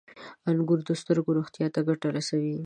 •انګور 0.49 0.79
د 0.85 0.89
سترګو 1.01 1.35
روغتیا 1.37 1.67
ته 1.73 1.79
ګټه 1.87 2.07
رسوي. 2.17 2.55